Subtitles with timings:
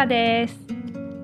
[0.00, 0.56] ゆかです。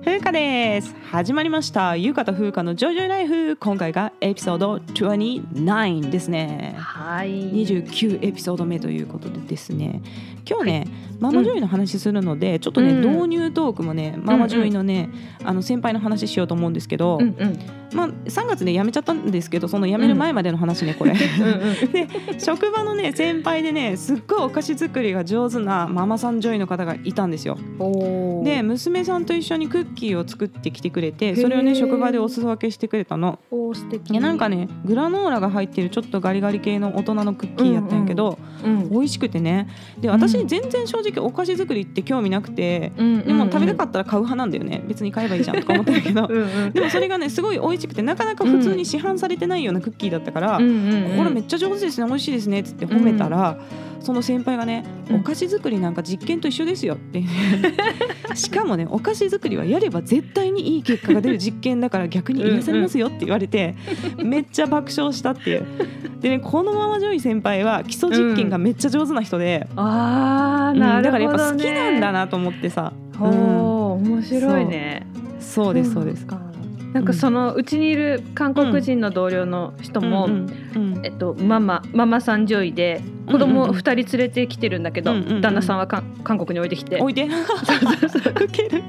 [0.03, 0.93] ふうかです。
[1.09, 1.97] 始まりました。
[1.97, 3.57] ゆうかとふうかのジョイジョイライフ。
[3.57, 6.75] 今回がエピソード29ですね。
[6.77, 7.51] はい。
[7.53, 10.03] 29エピソード目ということでですね。
[10.47, 10.87] 今日ね、
[11.19, 15.09] ママジョイの話するので、ちょっとね、うん導入トークもねママジョイのね、
[15.43, 17.59] あの先輩の話しようと思うんですけど、うんうん
[17.93, 21.11] まあ3月で辞めちゃったんですけどその辞める前までの話ねこれ。
[21.11, 21.91] うんうん。
[21.91, 22.07] で
[22.39, 27.57] 職場のね先輩でねすっごいお菓子作りが上手なママさんジョイの方がいたんですよ。
[28.43, 33.39] で娘さんと一緒にクッキーを作ってきてくれてそれをね職場でお裾分けしてくれたの。
[33.51, 34.11] おー素敵。
[34.11, 39.67] いやなんかねグラノーラが入ってるちょっとガリガリ系の大人のクッキーやったんやけど、うん美味しくてね。
[39.99, 44.83] で私全然正直お菓子作りって興味なくて、うんでも食べたかっったら買う派なんだよね。
[44.87, 46.27] 別に買えばいいじゃんとか思ってたけど。
[46.27, 46.33] た。
[46.33, 46.71] うんうん。
[46.71, 53.57] でもそれがねすごい美味しくてなかなか普通に市販されてないようなクッキーだったから、うんうんうんこれめっちゃ上手ですね美味しいですねっつって褒めたら、
[53.99, 55.15] その先輩がね、うん。
[55.17, 57.23] お菓子作りなんか実験と一緒ですよって
[58.35, 63.75] しかもねお菓子作りはやれば絶対にいい結果が出る実験だから逆に癒されますよって言われて、
[64.23, 65.65] めっちゃ爆笑したっていう。
[66.21, 71.03] でねこのままジョイ先輩は基礎実験がめっちゃ上手な人で、ああうんなるほどね。
[71.03, 73.23] だからやっぱ好きなんだなと思ってさ、うん。
[73.23, 75.05] おお面白いね。
[75.39, 75.73] そう。
[75.73, 76.46] ですそうです、か。
[76.93, 80.29] なんかそのうちにいる韓国人の同僚の人も、
[81.03, 88.83] えっとママママさんジョイで子供を二人連れてきてるんだけど、旦那さんはか韓国に置いてきて、置いてウケる。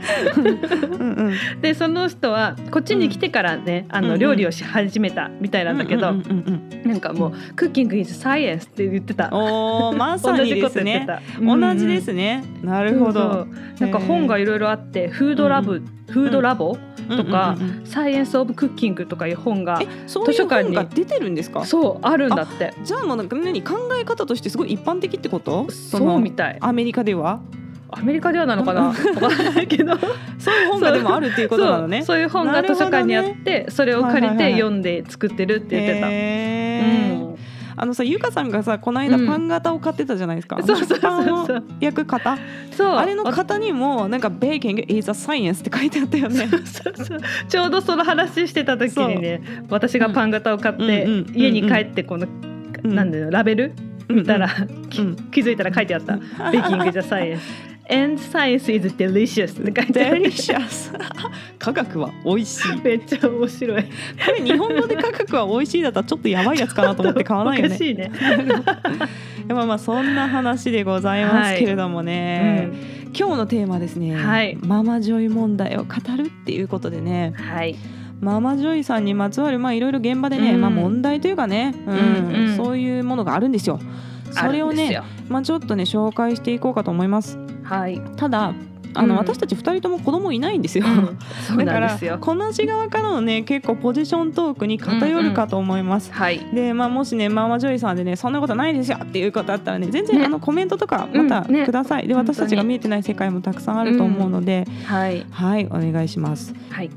[0.92, 9.28] うんうんでその人はこっちに来てからね、あの料理をし始めたみたいなんだけど、なんかもう cooking is science って言ってた。
[9.32, 11.06] おーまさにですね。
[11.40, 13.46] 同同じですね、なるほど。
[13.80, 16.78] なんか本がいろいろあって Food Lab、Food Lab、
[17.16, 21.64] とかサイエンスオブクッキングとかいう本がえそういう図書館に本が出てるんですか？
[21.64, 22.74] そうあるんだって。
[22.84, 25.70] じゃあもうなんか何考え方としてすごい一般的ってこと？
[25.70, 26.58] そうみたい。
[26.60, 27.40] アメリカでは？
[27.90, 28.82] アメリカではなのかな？
[28.92, 29.96] わかんないけど。
[30.38, 32.02] そういう本がでもあるっていうことなのね。
[32.02, 36.06] そういう本が図書館にあって、それを借りてはいはいはい読んで作ってるって言ってた。
[36.10, 37.12] へー。
[37.12, 37.17] うん
[37.80, 39.26] あのさゆかさんがさこの間うん。
[39.26, 41.00] パン型を買ってたじゃないですか、 そうそうそうそう。
[41.00, 41.48] パンを
[41.80, 42.38] 焼く型。
[42.72, 42.88] そう。
[42.94, 46.48] あれの型にもなんか「ベーキング is a science」って書いてあったよね。
[46.64, 52.26] そうそうちょうどその話してた時にね私がパン型を買って、うんうんうん家に帰ってこの、
[52.84, 52.94] うん。
[52.94, 53.72] なんだよラベル
[54.08, 54.48] 見たら、
[54.88, 55.16] きうん。
[55.30, 56.16] 気づいたら書いてあった
[56.50, 57.42] 「ベーキングじゃサイエンス」
[57.90, 60.30] And science is delicious って書いてある。
[61.58, 63.82] 科学は美味しい めっちゃ面白い。
[63.82, 63.88] こ
[64.36, 68.10] れ日本語で科学は美味しいだったらちょっとやばいやつかなと思って買わないよね ね。
[69.48, 72.68] まあまあそんな話でございますけれどもね、
[73.18, 77.76] 今日のテーマはですね、はいママジョイ問題を語るっていうことでねはい。
[78.20, 83.78] ママジョイさんにまつわるまあいろいろ現場でね、うんまあ問題というかね、うんうんうんそういうものがあるんですよ。
[84.30, 87.38] それをねまあちょっとね紹介していこうかと思います。
[87.62, 88.00] はい。
[88.16, 88.52] ただ
[88.94, 90.84] あの、うん私たち二人とも子供いないんですよ。
[91.46, 92.18] そう だからなんですよ。
[92.20, 96.12] この字側からのね結構ポジショントークに偏るかと思います。
[96.12, 96.40] はい。
[96.52, 105.26] でまあ、もしねママジョイさんでねそんなことないですよっていうことあったらね全然、ねあのコメントとかまたうんねください、で本当に私たちが見えてない世界もたくさんあると思うので、はい。
[105.30, 106.54] はいお願いします。
[106.70, 106.90] はい。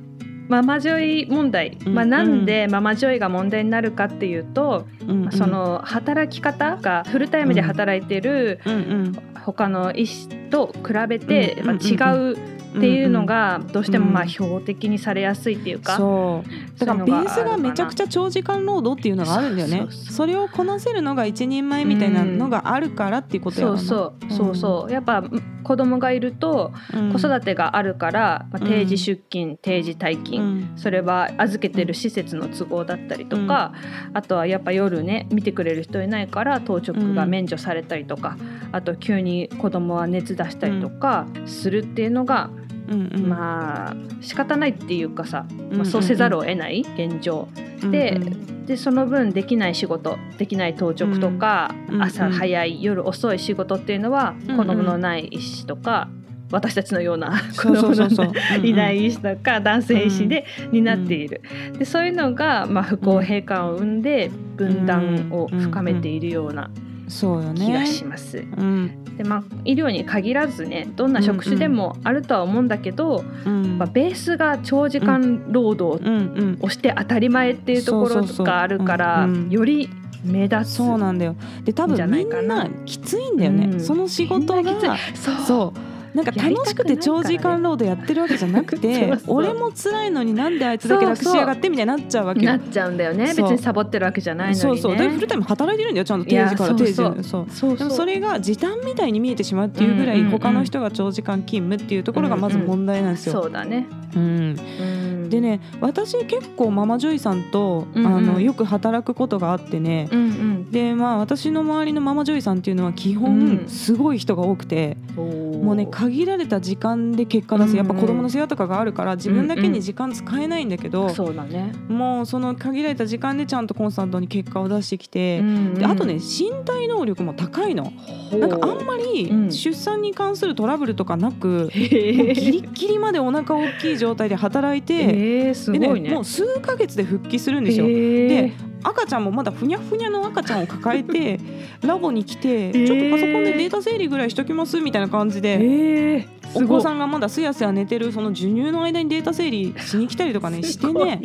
[0.52, 9.14] ママジョイ問題、うんまあ、なんでママジョイが問題になるかっていうと、うんうんそ、の働き方がフルタイムで働いてるうんうん、
[9.46, 12.38] 他の医師と比べて、うんまあ、違う
[12.72, 16.80] っていうのがどうしてもまあうん標的にされやすいっていうか、そう。
[16.80, 19.88] だからベースがめちゃくちゃゃ長時間労働っていうのがあるんだよね。
[19.92, 23.80] それをこなせるのが一人前みたいなのがあるからっていうことやろな。
[23.80, 24.34] そうそう。
[24.34, 24.92] そうそう。
[24.92, 25.22] やっぱ
[25.64, 27.12] 子供がいるとうん。
[27.14, 28.70] 子育てがあるから、まあ、うん。
[28.70, 30.74] 定時出勤定時退う勤、ん。
[30.76, 33.74] それは預けてる施設の都合だったりとか、
[34.14, 38.38] あとはやっぱ夜ね見てくれる人いないから当直が免除されたりとか、
[38.72, 42.50] あと急に子供は熱出したりとかするっていうのが、
[42.92, 43.28] うんうん。
[43.28, 47.48] まあ仕方ないっていうかさ、うんまあ、そうせざるを得ない現状、
[47.90, 48.20] で
[48.66, 56.10] でその分できない仕事できない当直とか、うん朝早い夜遅い仕事っていうのはうん子供のない医師とか、
[56.52, 58.32] 私たちのようなそうそうそうそう。
[58.64, 61.42] 医師とか男性医師で担っている、
[61.78, 66.70] でそういうのが、まあ、不公平感を生んで分断を深めているような
[67.12, 67.66] そうよね。
[67.66, 68.38] 気がします。
[68.38, 69.04] うん。
[69.18, 73.78] でまあ、医療に限らずねどんな職種でもあるとは思うんだけど、うん。
[73.78, 76.14] まあ、ベースが長時間労働うん。
[76.16, 79.50] うんをして当たり前っていうところがあるからうんうん。
[79.50, 79.90] より
[80.24, 81.36] 目立つそうなんだよ。
[81.66, 82.64] で多じゃ分みないかな。
[82.64, 83.80] んなきついんだよね、うん。
[83.80, 92.52] その仕事がそうなんか楽しくて長時間労働やってるわけじゃなくて俺も辛いのになんであいつだけ楽しやがってみたいになっちゃうわけよ。
[92.52, 93.28] なっちゃうんだよね。
[93.28, 94.62] 別にサボってるわけじゃないのにね。
[94.62, 94.98] そうそう。
[94.98, 100.40] でフルタイム働いてるんだよちゃんと定時から定時そうでもそれが時短みたいに見えてしまうっていうぐらいうんうんうん。
[100.40, 103.34] 他の人が長時間勤務っていうところがまず問題なんですよ。
[103.42, 104.22] そうだね、うん。
[104.22, 104.84] う
[105.26, 108.16] ん、でね私結構ママジョイさんと、うんうん。
[108.16, 113.68] あのよく働くことがあってね、うんでまあ私の周りのママジョイさんっていうのは基本うん。
[113.68, 117.78] すごい人が多くて、うんもうね限られた時間で結果出す。
[117.78, 127.94] やっぱ子供の世話とかがあるから自分だけに時間使えないんだけど、そうだね、もうその限られた時間でちゃんとコンスタントに結果を出してきて、うんであとね身体能力も高いの。
[128.32, 129.52] なんかあんまりうん。
[129.52, 136.12] 出産に関するトラブルとかなく、へもうギリーギリまでお腹大きい状態で働いて、でごいね。
[136.12, 137.86] もう数ヶ月で復帰するんですよ。
[137.86, 138.54] で
[138.84, 141.40] 赤ちゃんもまだふにゃふにゃの赤ちゃんを抱えて
[141.82, 142.88] ラボに来て、ー。
[142.88, 151.22] ちょっとパソコンでデータ整理ぐらいしときますみたいな感じで、えー、お子さんんがまだすやすや寝てるその授乳の間にデータ整理しに来たりとかねしてね。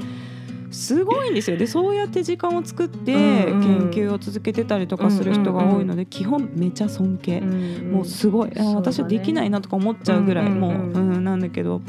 [0.70, 1.31] すごい。
[1.31, 1.56] んですよ。
[1.56, 3.91] でそうやって時間を作ってうんうん。
[3.93, 7.41] 研究を続けてたりとかする人が多いので基本めちゃ尊敬。
[7.41, 10.61] もうすごい、ね私はできないなとか思っちゃうぐらい、うんうんうん。
[10.61, 11.82] もう、うん、なんだけど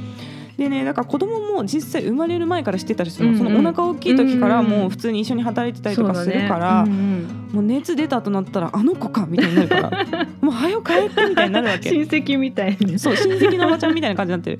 [0.57, 3.53] でねだから子供も実際生まれる前から知ってたりするの、うんうん。
[3.55, 7.49] そのお腹大きい時からもう普通に一緒に働いてたりとかするから、そうだねうん。
[7.53, 9.91] もう熱出たとなったらあの子かみたいになるから
[10.41, 11.89] もう早く帰ってみたいになるわうんけ。
[11.89, 12.97] 親戚みたいに。
[12.97, 14.59] そう親戚のおばちゃんみたいな感じになってる。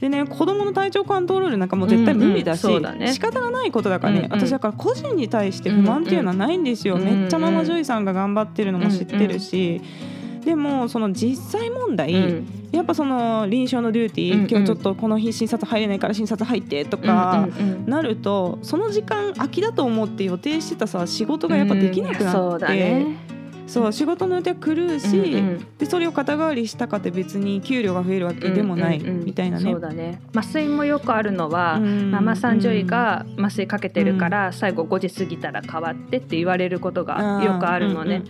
[0.00, 2.98] でね子供の体調コントロールなんかも絶対無理だし、うんうん。
[2.98, 3.12] ね。
[3.12, 4.32] 仕方がないことだからね、うんうん。
[4.32, 9.80] 私だから個人に対して不満っていうのはないんですよ、うんうんめっちゃママジョイさんが頑張ってるのも知ってるし、
[10.48, 12.68] でもその実際問題、うん。
[12.72, 14.48] やっぱその臨床のデューティー、うんうん。
[14.48, 25.66] 今日ちょっとこの日診察入れないから診察入ってとか、うんうんうんなるとその時間空きだと思って予定してたさ仕事がやっぱできなくなって、うんそう仕事の予定は狂うし、うんうん。
[25.76, 29.24] でそれを肩代わりしたかって別に給料が増えるわけでもないうんうんうん。
[29.26, 29.70] みたいなね。
[29.70, 30.22] そうだね。
[30.34, 32.10] 麻酔もよくあるのは、うん。
[32.10, 38.22] ママさん女医が麻酔かけてるから、最後5時過ぎたら変わってって言われることがよくあるのね。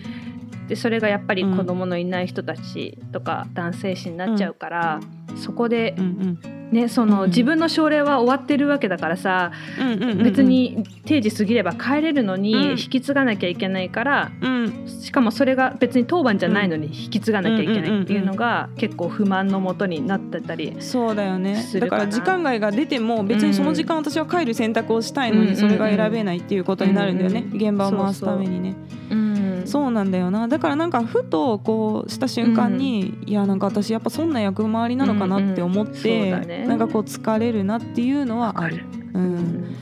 [0.69, 5.01] でそれがやっぱり子供のいない人たちとか男性誌になっちゃうから、
[5.37, 6.59] そこでうんうん。
[6.73, 7.29] ねその、うん。
[7.31, 10.23] 自分の症例は終わってるわけだからさ、うんうんうんうん。
[10.25, 12.71] 別、に定時過ぎれば帰れるのに、うん。
[12.73, 14.87] 引き継がなきゃいけないからうん。
[14.87, 20.77] しかもそれが別に当番じゃないのに引き継がなきゃいけないっていうのが結構不満のもとになってたり。
[20.81, 21.65] そうだよね。
[21.81, 28.77] だから時間外が出ても別にその時間私は帰る選択をしたいのうんにそれが選べないっていうことになるんだよね、うん現場を回すためにね。
[29.11, 29.15] う
[29.65, 29.67] ん。
[29.67, 30.49] そうなんだよな。
[30.49, 36.67] だからなんかふとこうした瞬間に、いやなんか私やっぱそんな役回りなのかなって思っうんうんそうて、だね。
[36.67, 38.85] なんかこう疲れるなっていうのはある。
[39.15, 39.37] う、うん。
[39.37, 39.77] ん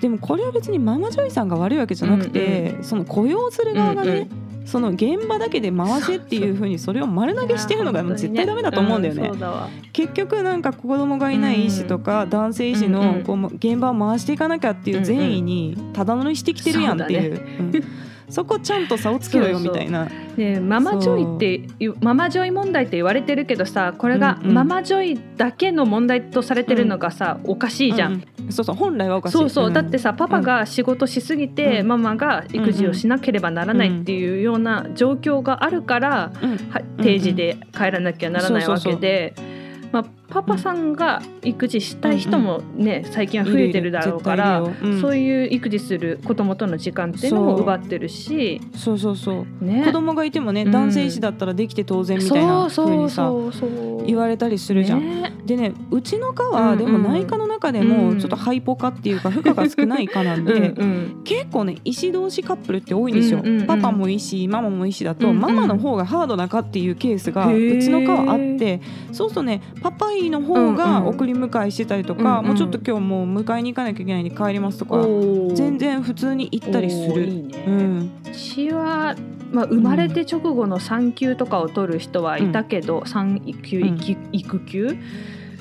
[0.00, 4.28] でもこれは別にママジョイさんが悪いわけじゃなくて、その雇用する側がね、
[4.64, 9.22] その現場だけで回せっていうふうにそれを丸投げしてるのが 絶対ダメだと思うんだよね。
[9.22, 9.30] いや。
[9.30, 9.58] 本当にうん
[9.92, 13.02] 結局なんか子供がいない医師とか男性医師うんうん。
[13.18, 17.72] のこう現場を回していかなきゃっていう善意にただ乗りしてきてるやんっていう、うん
[18.32, 20.08] そこちゃんと差をつけろよみたいな。
[20.38, 24.48] でママジョイってママジョイ問題って言われてるけどさこれがうん。
[24.48, 24.54] うん。
[24.54, 28.12] ママジョイだけの問題とされてるのがさ、おかしいじゃん。
[28.14, 29.36] うんそうそう本来はおかしい。
[29.36, 29.72] そうそう、ん。
[29.74, 31.88] だってさパパが仕事しすぎて、うん。
[31.88, 36.56] ママが育児をしなければならないっていうような状況があるから、うん。
[36.70, 39.34] は定時で帰らなきゃならないわけで。
[39.92, 45.00] まあ、パパさんが育児したい人もね、最近は増えてるだろうからうん。
[45.00, 49.64] そういう育児する子供との時間っていうのも奪ってるし、そうそうそう。
[49.64, 50.70] ね、子供がいてもね、うん。
[50.70, 53.30] 男性医師だったらできて当然みたいなそうにさ
[54.06, 55.22] 言われたりするじゃん。
[55.22, 55.32] ね。
[55.44, 56.78] でねうちの科うんはうん。
[56.78, 60.84] でも内科の中でうんもちょっとハイポ科っていうか負荷が少ない科なんで、 うんう
[61.20, 61.20] ん。
[61.24, 63.66] 結構ね医師同士カップルって多いんですよ、うんうんうん。
[63.66, 65.40] パパも医師ママも医師だと、うんうん。
[65.40, 68.80] ママの方がハードな科っていうケースがうちの科はあって
[69.12, 72.46] そうするとねパパ医の方が送り迎えしてたりとか、うんうん。
[72.48, 75.54] もうちょっと今日もう迎えに行かなきゃいけないんで帰りますとか、おー。
[75.54, 77.24] 全然普通に行ったりする。
[77.24, 77.64] いいね。
[77.66, 78.10] うん。
[78.26, 79.14] うちは、
[79.50, 83.96] まあ、生まれて直後の産休とかを取る人はいたけど、産休うん。
[83.98, 84.96] 育育休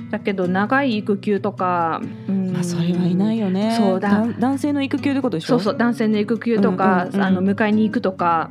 [0.10, 2.52] だけど長い育休とか、うん。
[2.52, 3.76] まあ、それはいないよね。
[3.78, 4.10] そうだ。
[4.10, 5.48] だ男性の育休ってことでしょ？
[5.48, 7.22] そうそう男性の育休とか、うんうんうん。
[7.22, 8.50] あの迎えに行くとか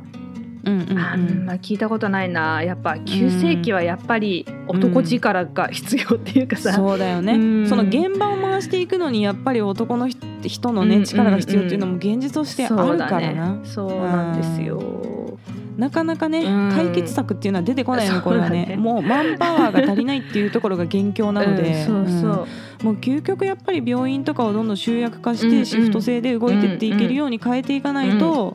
[0.63, 2.63] うんうんあんま聞いたことないな。
[2.63, 7.67] やっぱ急性期はやっぱり男力が必要っていうかさ、そうだよね、うん。
[7.67, 11.05] その現場を回していくのにやっぱり男の人人のね、うんうんうん。
[11.05, 14.01] 力が必要っていうのも現実としてあるからな、そうだね。
[14.01, 15.37] そうなんですよ、
[15.77, 16.71] なかなかね、うん。
[16.71, 18.65] 解決策っていうのは出てこないのこれはね。
[18.65, 22.47] ねもうマンパワーが足りないっていうところが元凶なので、うんそうそう、
[22.81, 22.85] うん。
[22.85, 28.53] もう究極やっぱり病院とかをどんどん集約化しうんうんてシフト制で動いてっていけるように変えていかないと、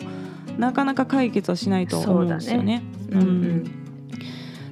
[0.58, 2.82] なかなか解決はしないと思うんですよね。
[3.10, 3.20] うん。
[3.20, 3.86] うん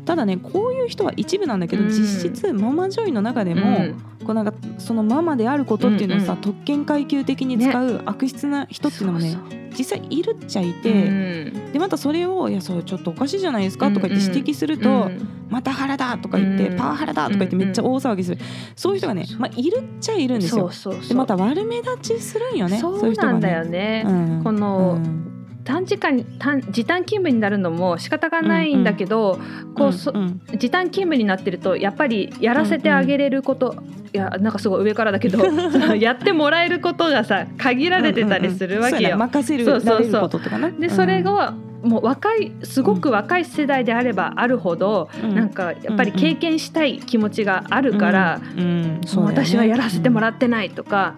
[0.04, 1.88] ただねこういう人は一部なんだけど、うん。
[1.88, 6.42] 実質ママ女医の中でも、こうなんかそのママであることっていうのをさ、うんうん。
[6.42, 11.72] 特権階級的に使う悪質な人っていうのもねそうそう実際いるっちゃいて、うん。
[11.72, 15.26] でまたそれを「いやそれちょっとおかしいじゃないですか」とか言って指摘すると「うん。
[15.48, 16.76] またハラだ!」とか言って「うん。
[16.76, 18.38] パワハラだ!」とか言ってめっちゃ大騒ぎする、
[18.76, 20.70] そういう人がね、まあ、いるっちゃいるんですよ。
[21.08, 23.70] でまた悪目立ちするんよねそういう人がなんだよね。
[23.70, 25.33] ね、うんこのうん
[25.64, 29.38] 短時間に短時短勤務になるのも仕方がないんだけど、
[29.74, 30.40] こうそんん。
[30.58, 33.76] 時短勤務になってるとやっぱりやらせてあげれること、
[34.12, 35.44] いやなんかすごい上からだけど
[35.96, 39.16] やってもらえることがさ限られてたりするわけそうやよ。
[39.16, 40.20] な任せるそうそうそう。
[40.22, 40.70] こととかな。
[40.70, 45.34] でそれがもう若いすごく若い世代であればあるほど、うん。
[45.34, 49.00] なんかやっぱり経験したい気持ちがあるから、うんうん。
[49.16, 51.14] もう私はやらせてもらっってないとか、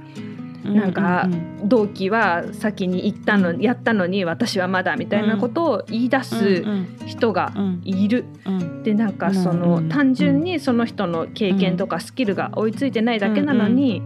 [0.74, 1.28] なんか
[1.64, 6.64] 同期は先に行ったのやったのに私はまだみたいなことを言い出す
[7.06, 7.52] 人が
[7.84, 8.24] いる。
[8.82, 14.02] でなんかその、うん単純にその人の経験とかスキルが追いついてないだけなのに、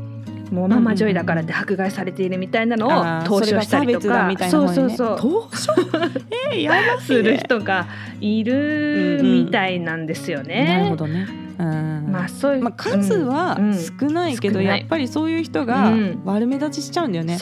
[0.52, 5.73] もうママジョイだからって迫害されているみたいなのを投書したりとか、そうそうそう投書
[6.52, 7.38] えー、やばする。
[7.38, 7.87] 人が
[8.21, 10.64] いるみたいなんですよね。
[10.67, 11.26] なるほどね。
[11.61, 12.12] うん。
[12.12, 16.23] まあそういう、まあ、数はうん少ないけど、やっぱりそういう人がうん。
[16.25, 17.38] 悪目立ちしちゃうんだよね。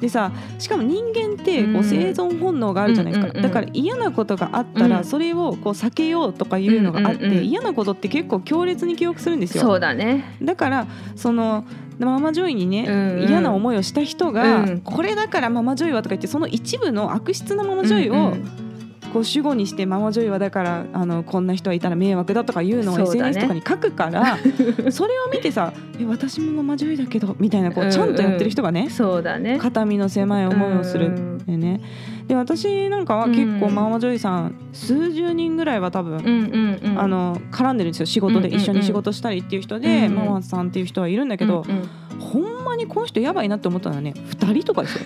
[0.00, 5.04] でさしかも人間ってこう生存本能があるじゃないですか、だから嫌なことがあったらうん。
[5.04, 9.64] それをこう避けようとかいうのがあって、嫌なことって結構強烈に記憶するんですよ。
[9.64, 10.36] そうだね。
[10.42, 10.86] だから
[11.16, 11.64] その
[11.98, 13.28] ママジョイにね、うんうん。
[13.28, 14.80] 嫌な思いをした人が、うん。
[14.80, 18.71] これだからママジョイはとか言ってその一部の悪質なママジョイを、うんうん
[19.12, 24.38] こう主語にしてママ女優はだからあのこんな人はいたら迷惑だとかいうのを SNS とかに書くから
[24.90, 27.92] そ,、れを見てさ「え私もママ女優だけど」みたいなこうんううん。
[27.92, 29.58] ちゃんとやってる人がね、そうだね。
[29.60, 31.06] 肩身の狭い思いをする。
[31.06, 31.38] うん。
[31.38, 31.80] でね。
[32.26, 37.00] で私なんかは結構うんママ女優さん数十人ぐらいは多分、うんうんうん。
[37.00, 38.06] あの絡んでるんですよ。
[38.06, 40.14] 仕事でうんうんうん一緒に仕事したりっていう人で、うんうん。
[40.14, 41.88] ママさんっていう人はいるんだけど、うんうん
[42.22, 45.04] ほんまにこの人やばいなって思ったのはね2人とかですよ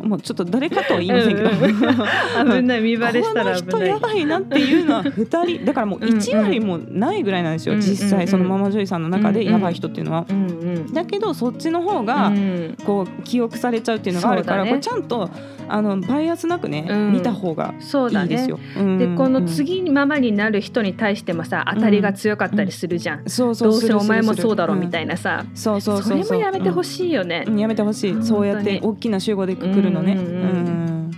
[0.02, 3.98] もうちょっと誰かとは言いませんけど、危ない見バレしたら危ないこの人や。
[3.98, 10.26] ばいなっていうのは2人だからもう1割もないぐらいなんですよ、うんうん実際そのママ女優さんの中でやばい人っていうのは。
[10.28, 10.48] うんう
[10.80, 10.92] ん。
[10.92, 15.30] だけどそっちの方がうんこう記憶されちゃうっていうのがあるから、ねこれちゃんと
[15.68, 18.58] あのバイアスなくね、うん見た方がいいですよ。。
[18.76, 23.22] うんでこの次にママになる人に対してもさ当たりが強かったりするじゃん。
[23.26, 25.38] そうそうどうせお前もそうだろみいたいなさ。
[25.38, 25.46] な。
[25.54, 26.38] そうそうそれ。
[26.40, 27.44] もやめてほししいよね。
[27.46, 27.50] う。
[27.50, 27.58] ん。
[27.58, 28.22] やめてほしい。
[28.22, 30.12] そうやって大きな集合でくくるのね。
[30.12, 31.10] うんうん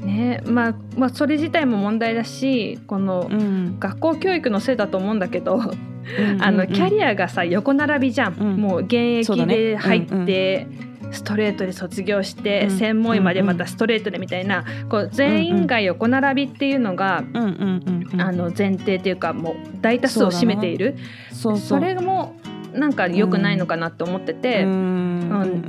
[0.00, 0.06] うん。
[0.06, 3.40] ねまあまあそれ自体も問題だしこのうん。
[3.40, 5.62] うん学校教育のせいだと思うんだけど、うん
[6.42, 8.56] あのキャアリアがさ横並びじゃん、うん。
[8.56, 9.56] もう現役そうだね。
[9.56, 10.66] で入って、
[11.12, 12.70] ストレートで卒業して、うん。
[12.70, 18.08] 専門医までまたストレートでみたいな、こう全員が横並びっていうのが、うんうんうん。
[18.12, 18.20] うん。
[18.20, 20.96] あの前提というかもう大多数を占めている。
[21.30, 21.78] そうそう。
[21.80, 22.34] それも
[22.74, 24.70] なんか良くないのかなって思ってて、うん。
[24.70, 25.20] うん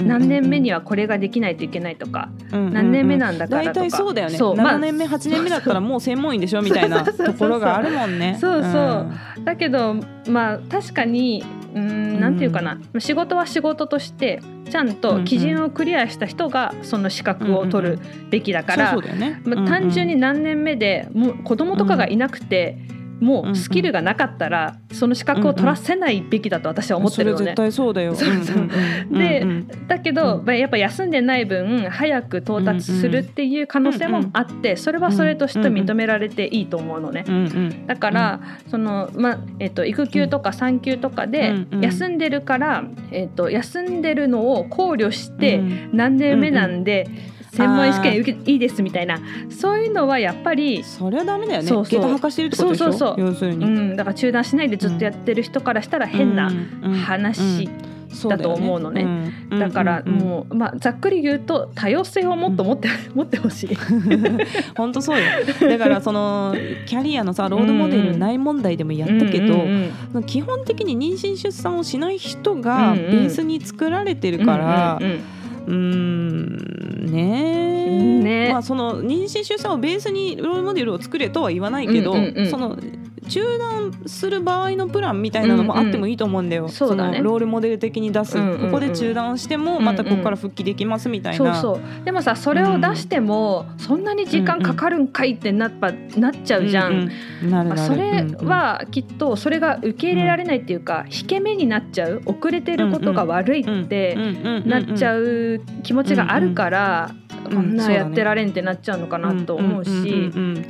[0.08, 3.80] 何年目にはこれができないといけないとか、何何年目なんだからとか。
[3.82, 4.38] 大体そうだよね。
[4.38, 8.38] そうまあ7年目8年目だったらもう専門医でしょみたいなところがあるもんね。
[8.40, 9.96] そうそうだけど
[10.28, 11.44] まあ確かに
[11.74, 18.98] うーんなんていうかな、仕事は仕事としてちゃんと基準をクリアした人がその資格を取るべきだから、
[19.68, 22.78] 単純に何年目でもう子供とかがいなくて、
[23.22, 27.38] もうスキルがなかったらその資格を取らせないべきだと私は思ってるのね。
[27.38, 27.56] それ絶。
[27.56, 28.16] 対そうだよ。
[28.16, 28.58] そうそう。
[28.58, 37.24] んんんでだけど、やっぱ休んでない分早く到達するっていう可能性もあってそれはそれとして認められていいと思うのね。
[37.86, 47.08] だから、そのまあえっと育休とか産休とかで休んでるから、えっと休んでるのを考慮して、うん何年目なんで、
[47.52, 51.68] 専門医試験受けいいですみたいなそういうのはやっぱり、それはダメだよね。
[51.68, 52.02] そうそう。
[52.52, 53.16] そうそうそう。
[53.18, 53.66] う要するに。
[53.66, 56.52] ん、だから中断しないでずっとやってる人からしたら変な
[57.06, 57.70] 話
[58.28, 59.04] だと思うのね。
[59.52, 59.60] うん。
[59.60, 63.70] だからうんうんもう、まあ、ざっくり言うと多様性をもっと持って、 持ってほしい。
[64.76, 65.26] 本当そうよ。
[65.70, 66.56] だからその
[66.86, 73.12] キャリアのさロールモデルない問題でもやったけど、うんうん基本的に妊娠出産をしない人がうんうん。
[73.12, 78.22] ベースに作られてるから、うんうんうーんね。
[78.22, 78.52] ね。
[78.52, 82.50] まあその妊娠出産をベースにロールモデルを作れとは言わないけど、うんうんうん。
[82.50, 82.78] その
[83.28, 87.20] 中断する場合のプランみたいなのもあってもいいと思うんだよ、そうだね。
[87.20, 88.66] のロールモデル的に出す、うんうんうん。
[88.72, 92.06] ここで中断してもまたここから復帰できますみたいな、そうそう。
[92.06, 96.92] でもさそれを出しても、そんなに時間かかるんかいってなっぱなっちゃうじゃん。
[96.92, 97.12] うん
[97.44, 97.50] うん。
[97.52, 97.82] なるなる。
[97.82, 98.48] まあそれうんうん。
[98.48, 102.22] はきっとそれが受け入れられないっていうか、引け目になっちゃう。
[102.26, 104.18] 遅れてることが悪いって
[104.66, 110.62] なっちゃうう気持ちがあるから、うんこんなやってられんってなっちゃうのかなと思うし、んんうんうん。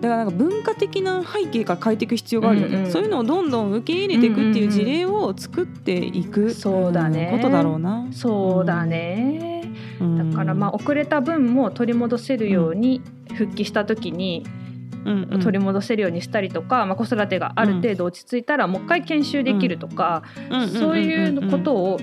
[0.00, 2.90] だからなんか文化的な背景から変えていく必要があるよね、うんうん。
[2.90, 7.28] そういうのをどんどん受け入れていくっていう事例を作っていく、そうだね。
[7.28, 8.06] んことだろうな。
[8.12, 9.62] そうだね、
[10.00, 10.30] うん。
[10.30, 13.02] だからまあ遅れた分も取り戻せるように
[13.34, 14.44] 復帰した時に
[15.04, 15.40] うんうん。
[15.40, 20.68] 取り戻せるようにしたりとか、まあ、子育てがある程度落ち着いたらもう一回研修できるとか、うんうん。
[20.68, 21.98] そういうことを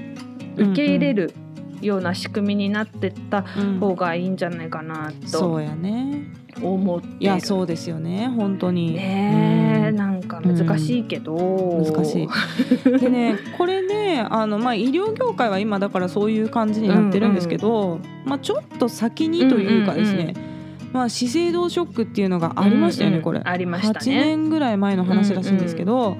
[0.55, 1.33] 受け入れる
[1.81, 3.79] ような仕組みになってったうん。
[3.79, 6.23] 方がいいんじゃないかなとそうやね。
[6.61, 7.13] 思ってる。
[7.19, 8.27] いやそうですよね。
[8.35, 8.93] 本当に。
[8.93, 9.95] ねえ、うん。
[9.95, 12.99] なんか難しいけど、難しい。
[12.99, 20.33] でね これねあの、まあ、医療業界は今だからそういう感じになってるんですけど、まあ、ちょっと先にというかですね、
[20.93, 23.41] まあ、資生堂ショックっていうのがありましたよね、うんうんこれ。
[23.43, 23.99] ありましたね。
[23.99, 26.17] 8年ぐらい前の話らしいんですけど、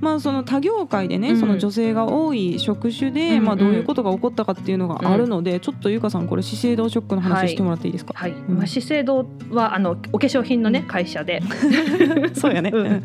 [0.00, 1.36] まあ、その他業界でね、うん。
[1.40, 3.44] その女性が多い職種で、うん。
[3.44, 8.34] まあ、どういうことが起こったかっていうのがあるので、ちょっとゆかさんこれ資生堂ショックの話してもらっていいですか、はい、ん。
[8.48, 11.42] まあ、資生堂はあのお化粧品のね会社で。
[12.34, 12.86] そうやね、うん。
[12.86, 13.02] うん。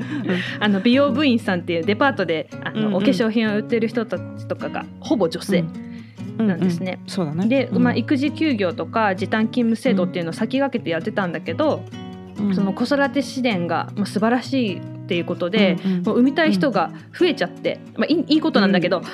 [0.59, 2.95] あの美容部員さんっていうデパートであの、うんうん。
[2.95, 5.65] お化粧品を売ってる人たちとかがほぼ女性
[6.37, 6.99] なんですね。
[7.03, 7.47] うんそうだね。
[7.47, 7.83] で、うん。
[7.83, 11.83] まあ、育児休業とか時短勤務制度っていうのを先駆けてやってたんだけど、
[12.39, 12.55] うん。
[12.55, 16.03] その子育て支援がまあ素晴らしいっていうことで、うんうん。
[16.03, 19.07] もう産みたい人が増えちゃって、まあ、いいいいことなんだけど、増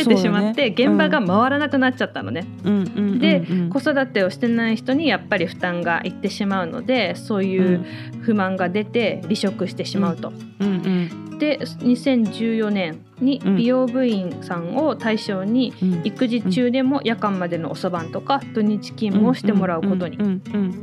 [0.00, 2.46] えてしまって、現場が回らなくなっちゃったのね。
[2.64, 2.74] うん。
[2.74, 2.88] うん。
[2.96, 3.18] うんうん。
[3.18, 3.70] でうん。
[3.70, 7.84] 子育てをしてない人にやっぱり負担がいってしまうのでそういう
[8.22, 10.32] 不満が出て離職してしまうと。
[10.60, 10.68] うん。
[10.68, 11.38] うん。
[11.38, 13.56] で2014年にうん。
[13.56, 16.00] 美容部員さんを対象にうん。
[16.04, 20.18] 育児中でも夜間までの遅番とか土日勤務をしてもらうことに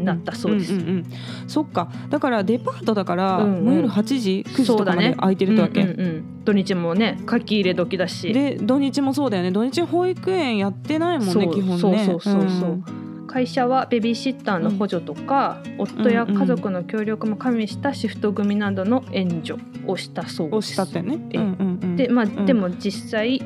[0.03, 0.73] なったそうです。
[0.73, 1.05] んんん
[1.47, 1.91] そっか。
[2.09, 3.65] だからデパートだから、うんうん。
[3.65, 6.43] もう夜8時9時とかまで空いてるってわけ、うんうんうん。
[6.45, 8.33] 土日もね書き入れ時だし。
[8.33, 9.51] で土日もそうだよね。
[9.51, 11.45] 土日保育園やってないもんそう。
[11.45, 11.77] ね基本ね。
[11.79, 12.83] そうそうそうそう
[13.31, 19.53] 会社はベビーシッターの補助とか、夫や家族の協力も加味したシフト組などの援助
[19.87, 20.55] をしたそうです。
[20.55, 21.95] をしたってね、えうんうんうん。
[21.95, 22.45] でまあ、ん。
[22.45, 23.41] でも実際、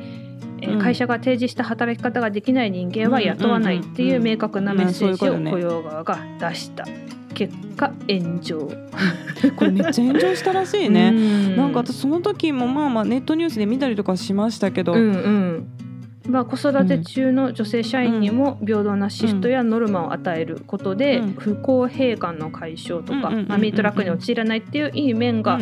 [0.80, 6.84] 会社が提示した働き方ができない人間は雇わないっていう明確なメッセージをうんうんうん雇用側が出した。
[7.34, 8.68] 結果炎上。
[9.56, 11.18] これめっちゃ炎上したらしいね、 う
[11.52, 11.56] ん。
[11.56, 15.66] なんか私その時もまあまあネットニュースで見たりとかしましたけど、うんうん
[16.28, 21.32] まあ、子育て中の女性社員にも平等なシフトやノルマを与えることでうん。
[21.34, 25.58] 不公平感の解消とかミートラックに陥らないっていういい面が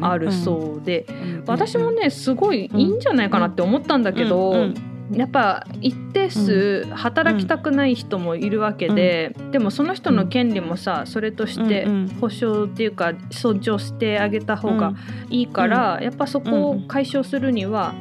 [0.00, 1.44] あるそうでうん。
[1.46, 4.56] 私もねすごいいいんじゃないかなって思ったんだけど、うん。
[4.56, 4.74] うん
[5.12, 12.08] やっぱ一定数働きたくない人もいるわけで、でもその人の権利もさそれとしてうんうん。
[12.20, 14.94] 保障っていうか尊重してあげた方が
[15.30, 17.94] いいから、やっぱそこを解消するには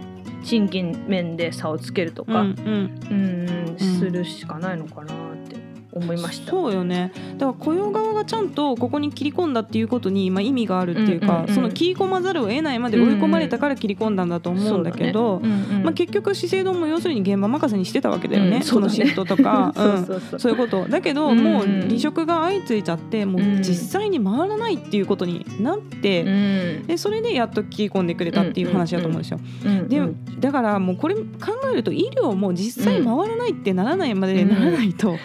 [0.45, 3.10] 賃金面で差をつけるとか、うんうん。
[3.10, 3.45] うん
[3.77, 5.34] するしかないのかな
[5.95, 6.51] 思いました。
[6.51, 7.12] そうよね。
[7.38, 15.65] だから雇用側がちゃんとここに切り込んだっていうことに、まあ、意味があるっていうか、うんうんうんその切り込まざるを得ないまで追い込まれたから切り込んだんだと思うんだけど、そうだね。
[15.69, 15.84] うんうん。
[15.84, 19.73] まあ、結局資生堂も要するに現場任せにしてたわけだよね、うんそのシフトとか。
[20.38, 20.86] そういうこと。
[20.89, 21.43] だけど、うんうん。
[21.43, 23.63] もう離職が相次いちゃってもううん。
[23.63, 26.88] 実際に回らないっていうことになって、うん。
[26.88, 29.39] でそれでやっと切り込んでくれたっていう話だと思うんですよ。
[29.65, 30.01] うんで
[30.39, 31.21] だからもうこれ考
[31.71, 35.17] えると医療も実際回らないってならないまでうんならないと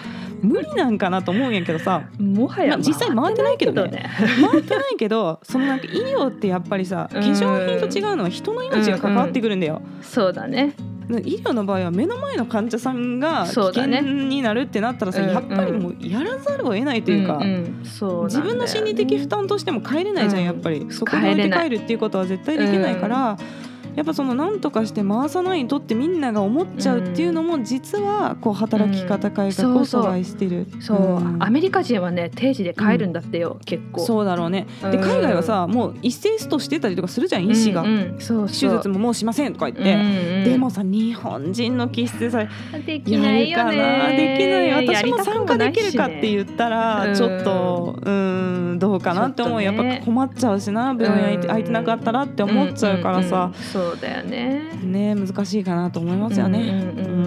[0.43, 2.03] 無理なんかなと思うんやけどさ。
[2.19, 3.91] もはやまあ実際回ってないけどね。
[3.91, 4.11] ね。
[4.51, 7.25] 回ってないけどそのなんか医療ってやっぱりさ化うん。
[7.25, 9.83] 粧品と違うのは人の命が関わってくるんだよ。
[10.03, 10.75] そうだね。
[11.19, 13.87] 医療の場合は目の前の患者さんが危険
[14.29, 17.85] になるってなったらさ、うんやっぱりもうやらざるを得ないというか、んん。
[17.85, 18.41] そうなんだよね。
[18.41, 20.87] 自分の心理的負担としても帰れないじゃん、うんやっぱり。
[20.91, 23.37] そこに置いて帰るっていうことは絶対できないから、
[23.97, 31.43] やっぱその何とかして回さないとってみんなが思っちゃうっていうのも実はこう働き方改革を阻害してる、そう、ん。
[31.43, 34.01] アメリカ人はね定時で帰るんだってよ、結構。
[34.01, 34.67] そうだろうね。
[34.83, 35.05] でうん。
[35.05, 38.47] 海外はさもう一斉ストしてたりとかするじゃん医師が、うんうんそう。
[38.47, 42.47] 手術ももうしませんとか言って、うんうんでもさ日本人の気質でさ
[42.87, 43.65] できないよ。
[43.71, 47.15] ねやるかなできない私も参加できるかってう言ったら、うん。
[47.15, 49.65] ちょっとうんどうかなって思う、ね。
[49.65, 51.47] やっぱ困っちゃうしな病院空いて,、うん。
[51.49, 54.63] 空いてなかったらって思っちゃうからさ、そうだよね。
[54.83, 56.61] ね難しいかなと思いますよね。
[56.61, 57.25] うんうんうん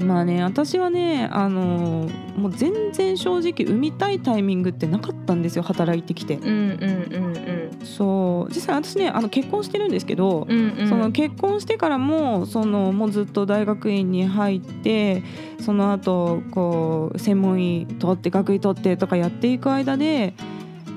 [0.00, 0.06] うん。
[0.06, 6.36] まあね私はねあのもう全然正直産みたいタイミングってなかったんですよ働いてきて。
[6.36, 8.54] うんうんうんそう。
[8.54, 10.88] 実際私ねあの結婚してるんですけど、うんうんうん。
[10.88, 15.24] その結婚してからもそのもうずっと大学院に入って
[15.60, 20.34] その後こう専門医取って学位取ってとかやっていく間で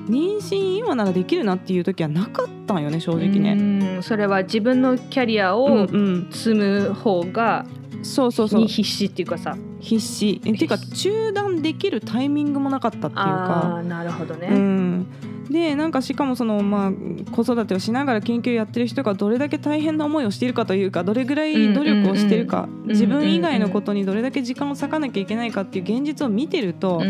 [0.08, 3.52] 妊娠今ならできるなっていう時はなかったんよね正直ね。
[3.52, 7.64] うんそれは自分のキャリアうんをうん、積む方が
[8.02, 8.60] そうそうそう。
[8.60, 9.56] に必死っていうかさ。
[9.80, 10.40] 必死。
[10.44, 13.78] えっていうか中断できるタイミングもなかったっていうか。
[13.78, 13.80] あ。
[13.80, 15.06] ーなるほどね、うん、
[15.50, 16.92] でなんかしかもその、まあ、
[17.32, 27.02] 子育てをしながら研究やってる人がどれだけ大変な思いをしているかというかどれぐらい努力をしているか、ん自分以外のことにどれだけ時間を割かなきゃいけないかっていう現実を見てると、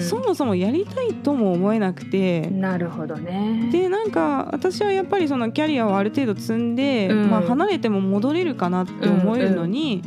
[0.00, 2.48] そもそもやりたいとも思えなくて。
[2.48, 3.68] なるほどね。
[3.72, 7.30] でなんか私はやっぱりそのキャリアをある程度積んで、うん。
[7.30, 10.02] まあ、離れても戻れるかなって思えるのに、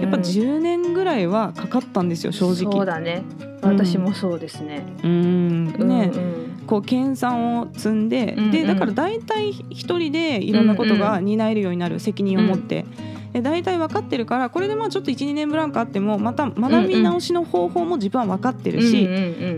[0.00, 2.72] やっぱ10年ぐらいはかかったんですよ正直。
[2.72, 3.22] そうだね。
[3.42, 5.66] うん私もそうですね、うん。
[5.66, 6.62] ね、うんうん。
[6.66, 8.50] こう研鑽を積んで、うんうん。
[8.50, 12.84] でだから大体一人でいろんなことが担えるようになる責任を持って。
[13.32, 19.06] で大体分かってるからこれでまあちょっと12年ブランクあってもまた学び直しの方法も自分は分かってるし、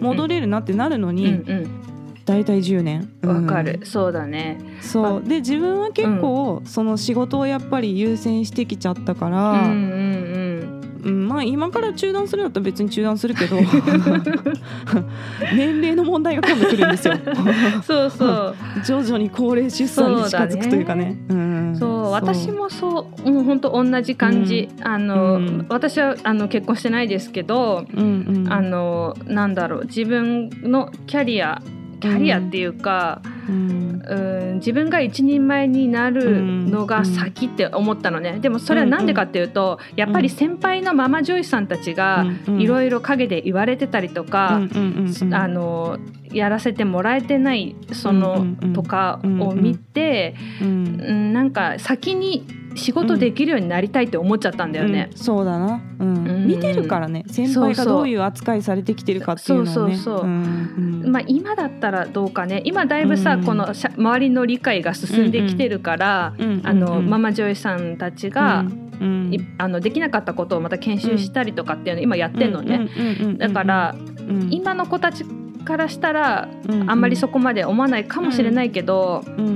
[0.00, 1.70] 戻るれるなってなるのに、うん
[2.26, 3.08] 大体10年。
[3.22, 3.46] うん。
[3.46, 4.58] わかうんる、そうだね。
[4.80, 5.22] そう。
[5.28, 10.39] で自分は結構その仕事をやっぱり優先してきちゃったかうんら、うん
[11.04, 13.56] うんまあ今から中断するんだったら別に中断するけど
[15.54, 17.14] 年齢の問題が今度来るんですよ。
[17.14, 18.54] うんそうそう。
[18.84, 21.16] 徐々に高齢出産に近づくというかね。
[21.28, 21.76] うん。
[21.78, 25.66] そう私もそうもう本当同じ感じ、あの、うん。
[25.68, 28.52] 私はあの結婚してないですけど、うんうん。
[28.52, 31.62] あのなんだろう自分のキャリア
[32.00, 34.02] キャリアっていうか、うん。
[34.06, 42.26] うん、自分が一人前になるのが先って思ったのね、でもそれは何でかっていうと、やっぱり先輩のママ女医さんたちが
[42.58, 44.60] いろいいろ陰で言われてたりとか、
[45.32, 45.98] あの
[46.32, 55.10] やらせてもらえてないその、うんうんうんとかを見て、うん、なんか先に仕事できるようになりたいって思っちゃったんだよね。
[55.14, 56.26] そうだな、うん。
[56.26, 56.46] うん。
[56.46, 57.24] 見てるからね。
[57.28, 59.72] 先輩がどういう扱いされてきてるかっていうのをね。
[59.72, 60.24] そうそうそう。
[60.24, 61.12] うんうん。
[61.12, 62.62] まあ、今だったらどうかね。
[62.64, 63.44] 今だいぶさ、うん。
[63.44, 68.60] この周りの理解が進んできてるから、うんあのマママ女医さんたちが、
[69.00, 72.88] うんいあのできなかったことをまた研修したりとかっていうの今やってんのね。
[73.38, 73.96] だから、
[74.28, 74.48] うん。
[74.52, 75.24] 今の子たち
[75.70, 79.50] からしたらうんあんまりそこまで思わないかもしれないけど、うんうんう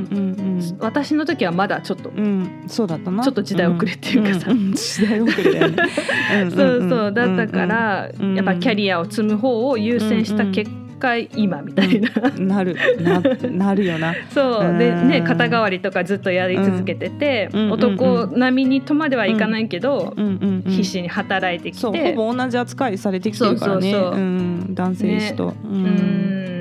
[0.72, 0.77] ん。
[0.79, 3.24] 私の時はまだちょっと、うんそうだったな。
[3.24, 4.53] ちょっと時代遅れっていうかさ。
[4.53, 4.74] んんん。
[4.74, 5.77] 時代遅れだよね。
[6.44, 7.12] んんんそうそう。
[7.12, 10.77] だったから、うんやっぱキャリアを積む方を優先した結果、
[11.14, 14.14] 今みたいな、なるななるよな。
[14.31, 14.79] そう。
[14.79, 15.09] でうん。
[15.09, 17.71] ね肩代わりとかずっとやり続けてて、うん。
[17.73, 20.27] 男並みにとまではいかないけど、うん。
[20.27, 20.62] うん。
[20.67, 20.73] うん。
[20.73, 23.93] 必死に働いてきて、ほぼ同じ扱いされてきてるからね。
[23.93, 24.21] そうそうそう。
[24.21, 24.75] うん。
[24.75, 26.54] 男性医師と、ううーん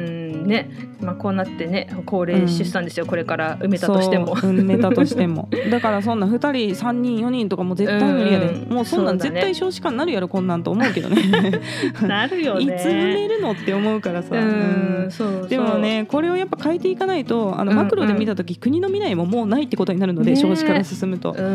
[0.43, 0.69] ね、
[1.01, 4.35] まあ、こうなってね高齢出産ですよ、これから埋めたとしても。
[4.35, 5.49] そう産めたとしても。
[5.71, 8.73] だからそんな2人3人4人とかも絶対無理やで、うん。
[8.73, 11.21] もうそんなん絶対少子化になるやろこんなんと思うけどね。
[12.07, 12.77] なるよいね。
[12.79, 15.07] つ産めるのって思うからさ、ううん。
[15.07, 15.47] ん、そう。
[15.49, 17.83] でもねこれをやっぱ変えていかないとあのうんうん。
[17.83, 21.49] マクロで見た時、国の未来ももうないってことになるので、ね少子化が進むと、うんう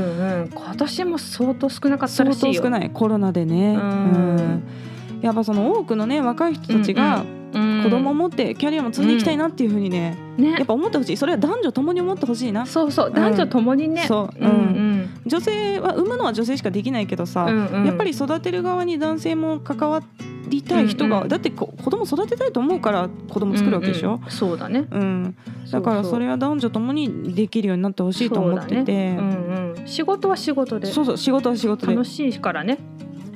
[0.44, 2.62] ん、今年も相当少なかった相らしいよ。
[2.62, 2.90] 当少ない。
[2.92, 3.80] コロナでね、うん。
[3.80, 4.62] うん。
[5.20, 10.52] やっぱその多くのね若い人たちがうん子供を持ってキャリアも積んでいきたいなっていうふうにね、ね。
[10.52, 11.16] やっぱ思ってほしい。
[11.16, 12.66] それは男女ともに思ってほしいな。
[12.66, 14.50] そうそう男女ともにね、そう、うん。
[14.50, 14.88] うん
[15.26, 20.02] 女性は産むのは女性しかできないけどさ、やっぱり育てる側に男性も関わ
[20.48, 24.86] りたい人が、だってこ子供育てたいと思うから子供作るわけでしょ、うそうだね。
[24.90, 25.36] うん。
[25.70, 29.16] だからそれは男女ともにできるようになってほしいと思ってて。
[29.18, 30.86] うん、仕事は仕事で。
[30.86, 31.94] そうそう仕事は仕事で。
[31.94, 32.78] 楽しいからね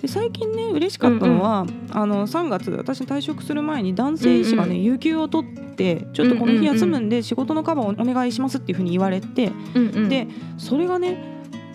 [0.02, 10.08] で最近ね嬉しかったのは、あの3月私退職する前に男性医師がね、うん有給を取ってちょっとこの日休むんで仕事のカバーをお願いしますっていうふうに言われて、うんうん。
[10.08, 10.26] で
[10.58, 11.31] それがね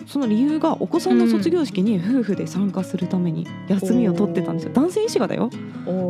[0.08, 5.50] その理由がお子さんの卒業式に夫婦で参加するために休みを取ってたんですよ、男性医師がだよ。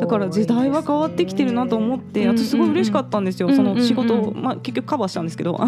[0.01, 3.53] だから時代は変わってきてるなと思って、いいですね私すごい嬉しかったんですよ、うん。
[3.53, 4.41] うんその仕事を、うん。
[4.41, 5.59] まあ、結局カバーしたんですけど、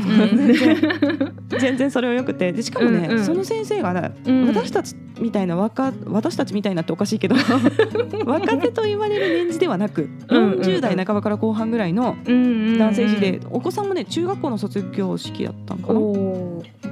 [1.58, 1.90] 全然。
[1.90, 2.52] それはよくて。
[2.52, 3.18] でしかもね、うん。
[3.18, 3.24] うん。
[3.24, 4.46] その先生がね、うん。
[4.46, 7.36] 私たちみたいな若私たちみたいなっておかしいけど
[8.24, 16.00] 若手と言われる年次ではなくうんうん40代半ばから後半ぐらいの男性医師で、お子さんもね中学校の卒業式だったんかな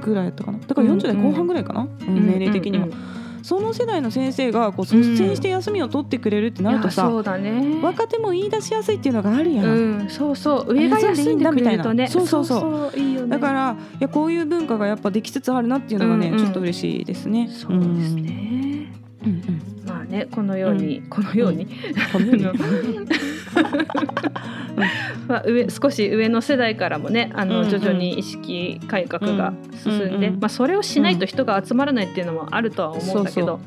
[0.07, 0.59] ぐらいやったかな。
[0.59, 7.79] だから40代後半ぐらいかな、うん年齢的には、うんうんその世代の先生がこう率先して休みを取ってくれるってなるとさ、うだね。
[7.81, 10.73] 若手も言い出しやすいっていうのがあるやん、うんそうそう。
[10.73, 12.07] 上が休んでくれるとね。
[12.07, 12.45] そうそう。
[12.45, 13.27] そうそういいよね。
[13.29, 16.39] だからいやこういう文化がやっぱできつつあるなっていうのがね、うんうん。
[16.39, 17.49] ちょっと嬉しいですね。
[17.49, 18.91] そうですね、
[19.23, 19.29] うん。
[19.29, 19.68] うん
[20.11, 21.67] うんこのように、このように、
[22.11, 22.59] このように
[25.27, 27.69] まあ、上少し上の世代からもねあの、うんうん。
[27.69, 33.59] 徐々に意識改革が進んで、うんうんまあ、それをしないと人が集まらないっていうのもあるとは思うんだけど、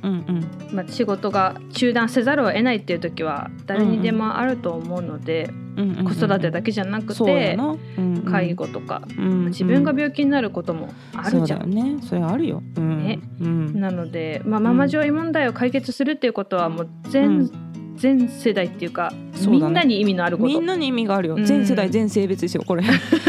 [0.89, 9.45] 仕事が中断せざるを得ないっていう時は誰にでもあると思うので、子育てだけじゃなくて、なうんうん介護とか、うんうん。
[9.47, 11.71] 自分が病気になることもあるじゃん。
[11.71, 11.97] ね。
[12.03, 13.05] それあるよ、うん。
[13.05, 13.19] ね。
[13.41, 13.81] うん。
[13.81, 17.72] なので、まあ、ママ上位問題を解決するっていうことはもう全,、うん
[18.03, 19.13] 全世代っていうか
[19.47, 20.49] みんなに意味のあること。
[20.49, 21.45] みんなに意味があるよ、うん。
[21.45, 22.83] 全世代全性別ですよこれ。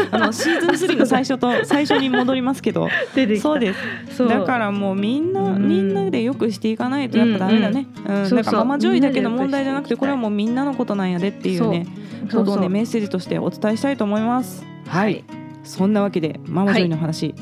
[0.09, 2.89] あの シーズン3の最初と最初に戻りますけど。
[3.13, 3.43] 出てきた。
[3.43, 3.75] そうで
[4.07, 4.27] す。
[4.27, 5.67] だからもうみんな、うん。
[5.67, 8.35] みんなでよくしていかないとやっぱダメだね、うん。
[8.35, 11.85] だからママ女医だけの問題じゃなくてこれはもうみんなのことなんやでっていうね
[12.31, 14.65] ことをねメッセージとしてお伝えしたいと思います。
[14.87, 15.23] はい、
[15.63, 17.35] そんなわけでママ女医の話、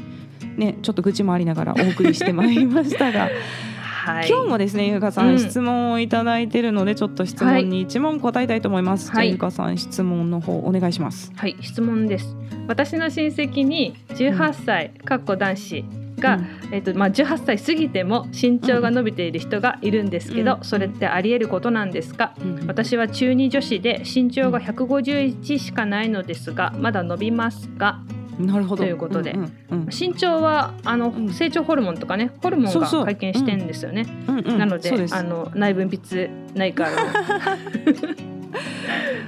[0.57, 3.29] ねちょっと愚痴もありながらお送りしてまいりましたが、
[4.03, 5.39] はい、今日もですねゆうかさん、うん。
[5.39, 9.29] 質問をいただいてるのでちょっと質問に一問答えたいと思います、はい。
[9.29, 11.31] ゆうかさん質問の方お願いします。
[11.35, 12.35] はい質問です。
[12.67, 15.85] 私の親戚に18歳、かっこ男子
[16.17, 16.39] が、
[16.71, 20.63] えっとまあ、18歳過ぎても身長が伸びている人がいるんですけど、うん。
[20.63, 22.33] それってありえることなんですか？
[22.41, 22.67] うん。
[22.67, 27.99] 私は中二女子で身長が151しかないのですがまだ伸びますか？
[28.45, 28.83] なるほど。
[28.83, 29.31] ということで。
[29.31, 31.29] うんうんうん身長はあの、うん。
[31.33, 32.99] 成長ホルモンとかねホルモンそうそう。
[33.01, 34.05] が会見してんですよね。
[34.27, 34.39] うん。
[34.39, 35.15] うんなのでそうです。
[35.15, 36.97] あの内分泌内科の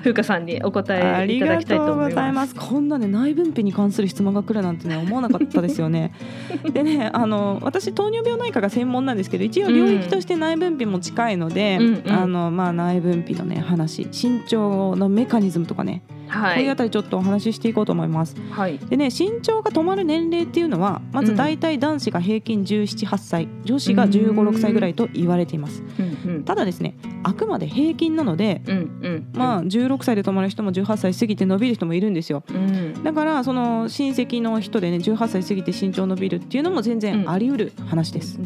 [0.03, 2.11] 風花さんにお答えいありがただきたいと思いま。
[2.11, 2.53] ざいます。
[2.53, 2.59] す。
[2.59, 6.11] こんなね内分泌に関する質問が来るなんてね思わなかったですよね。
[6.73, 12.11] でねあの私糖尿病内科が専門なんですけど一応領域として内分泌も近いので、うんうん。
[12.11, 16.01] あのまあ内分泌のね話身長のメカニズムとかね、
[16.33, 16.55] はい。
[16.55, 18.35] こういうあたりちょっとお話ししていこうと思います。
[18.51, 18.77] はい。
[18.77, 25.83] でね身長が止まる年齢っていうのはまず大体男子が平均178歳女子が1 5 6歳ぐらいと言われています。
[26.25, 26.43] うんうん。
[26.43, 29.27] ただですねあくまで平均なのでうんうん。
[29.33, 32.43] まあ16歳で止まる人も18歳過ぎて伸びる人もいるんですよ。
[32.49, 33.03] うん。
[33.03, 38.39] だからその親戚の人でね18歳過ぎて身長伸びるっていうのも全然あり得る話です。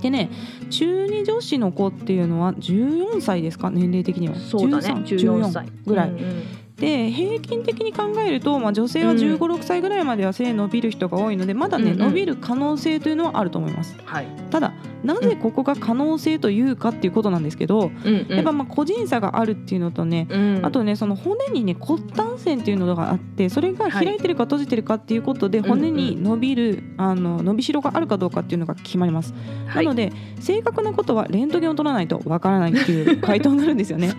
[0.00, 0.30] でね
[0.70, 3.70] 中二女子の子っていうのは14歳ですか？
[3.70, 4.34] 年齢的には。
[4.34, 4.88] そうだね。
[4.88, 5.04] 13
[5.38, 5.66] 14歳。
[5.86, 6.42] ぐらい、うんうん
[6.82, 11.98] で平均的に考えると、まあ、女性は1 5 6歳ぐらいまでは背伸びる人が多いのでまだね、うんうん。
[11.98, 13.96] 伸びる可能性というのはあると思います。
[14.04, 14.26] はい。
[14.50, 14.71] ただ
[15.04, 18.36] なぜここが可能性というかっていうことなんですけど、うんうん。
[18.36, 20.60] やっぱまあ個人差があるっていうのとね、うん。
[20.62, 29.34] あとねその骨にね骨端線っていうのがあってそれが開いてるか閉じてるかっていうことで、い骨に伸びる、あの伸びしろがあるかどうかっていうのが決まります、
[29.66, 29.84] はい。
[29.84, 34.14] なので正確なことはレントゲンを取らないとわからないっていう回答になるんですよね。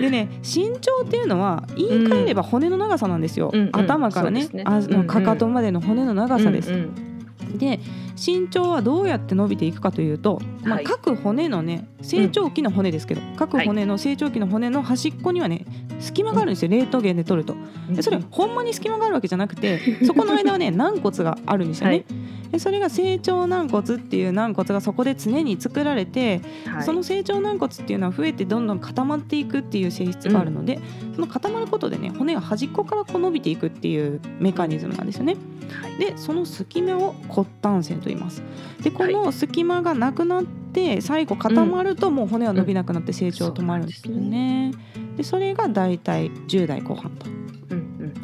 [0.00, 3.70] でね身長っていうのは言い換えれば骨の長さなんですよ、うんうん。
[3.72, 7.58] 頭からね,、そうあのかかとまでの骨の長さです、うんうん。
[7.58, 7.80] で
[8.16, 10.84] 身長はどうやって伸びていくかというと、まあ、はい。
[10.84, 15.64] 各骨のね成長期の骨ですけど、各骨の成長期の骨の端っこにはね
[16.00, 17.54] 隙間があるんですよ、レントゲンで取ると。
[17.90, 22.04] でそれほんまに隙間があるわけじゃなくてそこの間はね 軟骨があるんですよね、はい。
[22.52, 26.82] でそれが成長軟骨っていう軟骨がそこで常に作られて、はい。
[26.82, 30.78] その成長軟骨っていうのは増えてどんどん固まっていくっていう性質があるので、
[31.14, 35.36] その固まることでね骨が端っこからこう伸びていくっていうメカニズムなんですよね。
[35.80, 35.96] はい。
[35.96, 38.42] でその隙間を骨端線と言います。
[38.82, 44.72] でこの隙間がなくなって最後固まるともう骨は伸びなくなって成長止まるんですよね。
[45.16, 47.26] でそれがだいたい10代後半と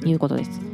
[0.06, 0.67] いうことです。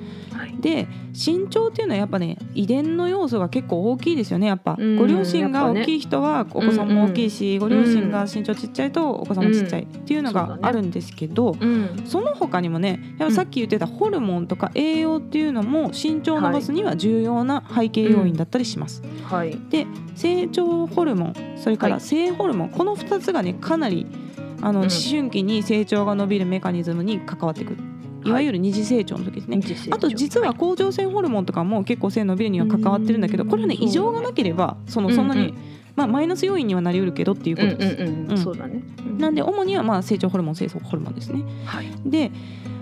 [0.55, 12.05] はいで身長っていうのはやっぱね遺伝の要素が結構大きいですよねやっぱ、うんご両親が大きい人はお子さんも大きいし、ご両親が身長ちっちゃいとお子さんもちっちゃいっていうのがあるんですけど、うん。
[12.07, 19.03] その他にもねやっぱさっき言ってたホルモンとか栄養っていうのも身長を伸ばすには重要な背景要因だったりします。
[19.25, 19.59] はい。
[19.71, 22.01] で成長ホルモンそれからはい。
[22.01, 24.07] 性ホルモン、この2つがねかなり
[24.61, 24.87] あのうん。
[24.87, 27.94] 思春期に成長が伸びるメカニズムに関わってくる
[28.29, 28.33] い。
[28.33, 29.57] わゆる二次成長の時ですね。
[29.57, 29.97] 二次成長。
[29.97, 35.55] あと実は甲状腺ホルモンとかも結構性伸びるには関わってるんだけどうんこれはね異常がなければそのそんなにうんうん
[35.97, 38.03] まあマイナス要因にはなりうるけどっていうことです。
[38.03, 38.35] うんうんううん。
[38.35, 38.39] ん。
[38.39, 38.83] そうだね。
[39.17, 41.43] うなんで主にはまあ成長ホルモン成長ホルモンですね。
[41.65, 41.87] はい。
[42.05, 42.33] で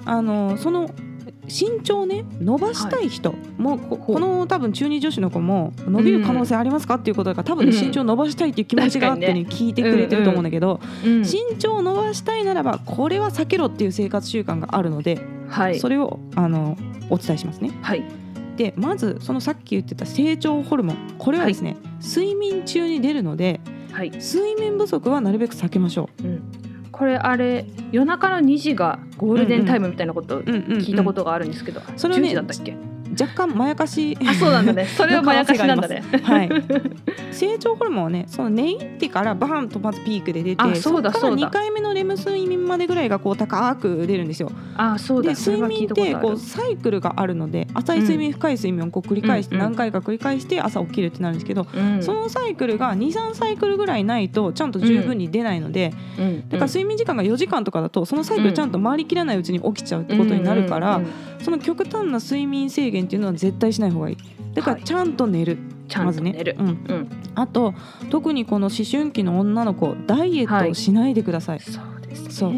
[0.05, 0.91] あのその
[1.45, 4.15] 身長をね伸ばしたい人、もうこほう。
[4.15, 11.21] この多分中二女子の子も伸びる可能性ありますかっていうことだから多分ねうん身長を伸ばしたいっていう気持ちがあってね聞いてくれてると思うんだけど、うん。
[11.23, 15.21] 身長を伸ばしたいならばこれは避けろっていう生活習慣があるので、
[15.53, 15.79] はい。
[15.79, 16.77] それをあの
[17.11, 17.71] お伝えしますね。
[17.83, 18.05] はい。
[18.57, 20.97] でまずそのさっき言ってた成長ホルモン。
[21.19, 23.61] これはですね、睡眠中に出るので
[23.93, 24.11] はい。
[24.11, 26.27] 睡眠不足はなるべく避けましょう。
[26.27, 26.43] ん。
[26.91, 30.45] これあれ夜中の2時がゴールデンタイムみたいなことう。
[30.45, 30.79] うんうんうん。
[30.81, 32.92] 聞いたことがあるんですけど、それはね10時だったっけ？
[33.19, 34.17] 若干まやかし。
[34.27, 34.87] あそうなんだね。
[34.97, 36.03] それはまやかしなんだね。
[36.23, 36.51] はい、
[37.31, 41.49] 成長ホルモンはねその寝入ってからバーンとまずピークで出てあそうだそうだ。
[41.49, 44.51] 2回目のレム睡眠までぐらいがこう高く出るんですよ。
[44.77, 52.03] あそうだで睡眠ってこううサイクルがあるので浅い睡眠、深い睡眠をこう繰り返して何回か繰り返して朝起きるってなるんですけど、ん。
[52.03, 61.01] そのサイクルが23サイクルぐらいないとちゃんと十分に出ないので、うんだから睡眠時間が4時間とかだとそのサイクルちゃんと回りきらないうちに起きちゃうってことになるから、
[61.43, 64.17] その極端な睡眠制限っていうのは絶対しない方がいい。
[64.55, 64.85] だからはい。
[64.85, 66.85] ちゃんと寝る、ちゃんと寝る、まずね。
[66.89, 67.75] うん、あと
[68.11, 71.61] 特にこの思春期の女の子ダイエットをしないでください。
[71.61, 72.31] そうですね。
[72.31, 72.53] そう。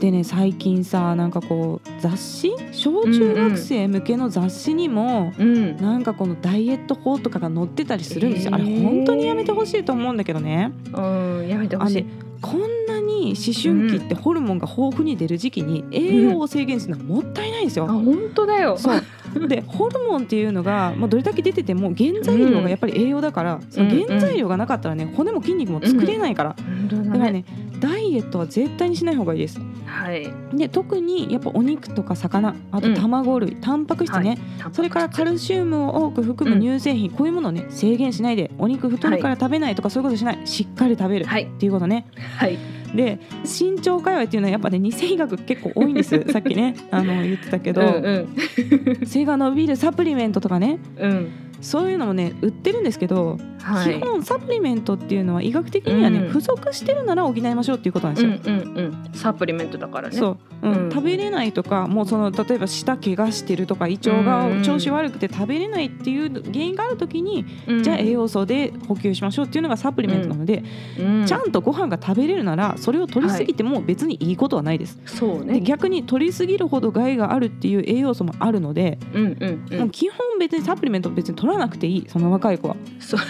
[0.00, 5.76] でね最近さなんかこう雑誌小中学生向けの雑誌にも、うん。
[5.76, 8.54] なんかこのダイエット法とかが載ってたりするんですよ。
[8.54, 10.72] あれへー本当にやめてほしいと思うんだけどね。
[10.92, 12.06] うんやめてほしい。
[12.42, 17.86] こんなに思春期ってホルモンが豊富に出る時期に栄養を制限するのはもったいないんですよ。
[17.88, 18.76] あ本当だよ。
[18.76, 19.02] そう
[19.48, 26.56] でホルモンっていうのが、まあ、どれだけ出てても原材料がやっぱり栄養だから、その原材料がなかったらね骨も筋肉も作れないから、
[26.88, 27.44] だだからね
[27.80, 29.60] ダイエットは絶対にしない方がいいです。
[29.86, 30.32] はい。
[30.54, 34.38] で特にやっぱお肉とか魚あと卵類、タンパク質ね、
[34.72, 40.38] それからカルシウムを多く含む乳製品、こういうものをね制限しないでお肉太るから食べないとかそういうことしない。
[40.44, 41.42] しっかり食べる、はい。
[41.44, 42.06] っていうことね。
[42.38, 42.58] はい
[42.94, 46.24] で身長界隈っていうのはやっぱね偽医学結構多いんです。
[46.30, 49.06] さっきねあの言ってたけど、うんうん。
[49.06, 50.78] 背が伸びるサプリメントとかね。
[50.98, 51.28] うん。
[51.60, 53.98] そういうのもね売ってるんですけど、はい。
[53.98, 56.28] 基本サプリメントっていうのは医学的にはね、うん。
[56.28, 58.40] 不足してるなら補いましょうっていうことなんですうんよ。
[58.44, 58.94] うんうん。
[59.12, 60.16] サプリメントだからね。
[60.16, 60.72] そう、うん。
[60.86, 64.62] うん食べれないとかもうその例えば舌怪我してるとか胃腸がうん。
[64.62, 67.82] 調子悪くて食べれないっていう原因がある時に、うん。
[67.82, 70.62] じゃあ栄養素で補給しましょうっていうのがサプリメントなので、
[70.98, 71.26] うん。
[71.26, 74.98] ちゃんとご飯が食べれるならそれを取りすぎても別にいいことはないです。
[75.06, 75.54] そうね。
[75.54, 82.76] で逆に取りすぎるほど害があるっていう栄養素もあるので、うんうんうもうん基本別にサプリメント別に取らなくていいその若い子は。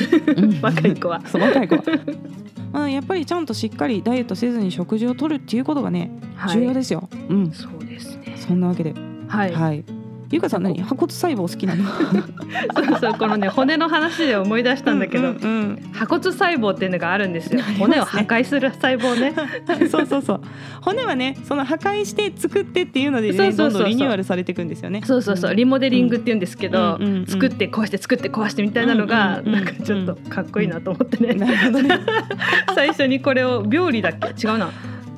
[0.62, 1.20] 若い子は。
[1.27, 1.83] そう若い子は。
[2.73, 6.59] まあやっぱりちゃんとしっかりダイエットせずに食事を取るっていうことがね、はい。
[6.59, 7.09] 重要ですよ。
[7.28, 8.34] うん、そうですね。
[8.37, 8.94] そんなわけで、
[9.28, 9.52] はい。
[9.52, 9.84] はい。
[10.30, 10.82] ゆかさん何？
[10.82, 11.84] 破骨細胞好きなの？
[12.74, 15.80] そうそうこのね骨の話で思い出したんだけど、うんうん。
[15.92, 17.60] 破骨細胞っていうのがあるんですよ。
[17.60, 17.76] ね。
[17.78, 19.32] 骨を破壊する細胞ね。
[19.80, 20.40] う んそうそうそう。
[20.80, 23.70] 骨はね、その破壊して作ってっていうのでね、そうそうそうそう。
[23.70, 25.02] どんどんリニューアルされていくんですよね。
[25.04, 25.54] そうそうそう。
[25.54, 27.26] リモデリングって言うんですけど、うんうんうん。
[27.26, 29.64] 作って壊して作って壊してみたいなのが、うんうんうん。
[29.64, 32.00] なんかちょっとかっこいいなと思ってね、なるほどね。
[32.74, 34.46] 最初にこれを病理だっけ？
[34.48, 34.70] 違うな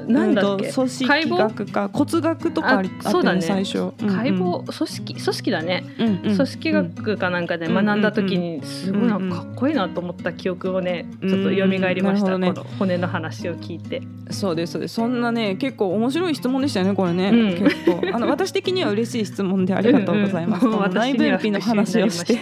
[0.06, 0.66] なんだっけ？
[0.66, 1.36] うんと組織解剖？
[1.36, 3.40] 学か骨学とかありあったよねあそうだね。
[3.42, 3.92] 最初。
[3.98, 4.62] 解剖？
[4.64, 5.14] 組織？
[5.14, 12.40] 組織だね、うんうん組織学かなんかで学んだ時にすごいなんかかっこいいなと思った記憶をねちょっと蘇りました、うん。
[12.40, 12.68] なるほどね。
[12.68, 14.02] この骨の話を聞いて。
[14.30, 14.94] そうですそうです。
[14.94, 17.64] そんなね結構面白い質問でしたよねこれね、うん。
[17.64, 18.00] 結構。
[18.12, 22.38] あの私的には嬉しい質問でありがとうございます、うんうん内分泌の話をして。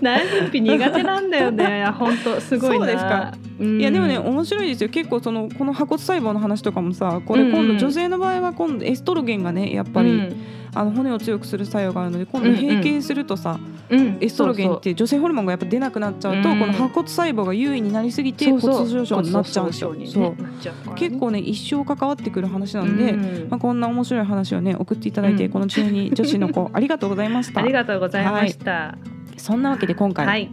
[0.00, 1.86] 内分泌苦手なんだよね。
[1.98, 2.86] 本当すごいな。
[2.86, 3.34] そうですか。
[3.60, 3.80] うん。
[3.80, 4.88] いやでもね面白いですよ。
[4.88, 10.36] 結構そのこの破骨細胞の話とかもさこれうんうん今度女性の場合は今度エストロゲンがねやっぱり、うん。
[10.76, 12.60] あの骨を強くする作用があるので今度うんうん。
[12.60, 13.58] 閉経するとさ、
[13.90, 19.94] うんエストロゲンって女性ホルモンがやっぱ出なくなっちゃうと、うんこの破骨細胞が優位になりすぎて骨粗しょう症になっちゃうんですよ。
[20.06, 23.48] そう結構ね一生関わってくる話なんで、うん。
[23.50, 25.52] まあ、こんな面白い話をね送っていただいて、うん。
[25.52, 27.60] この中二女子の子 ありがとうございました。
[27.60, 28.98] ありがとうございました。
[29.36, 30.50] そんなわけで今回、はい。